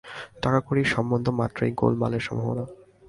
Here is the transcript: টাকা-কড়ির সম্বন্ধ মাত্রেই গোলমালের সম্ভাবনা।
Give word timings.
টাকা-কড়ির 0.41 0.85
সম্বন্ধ 0.85 1.25
মাত্রেই 1.29 1.71
গোলমালের 1.71 2.23
সম্ভাবনা। 2.23 2.63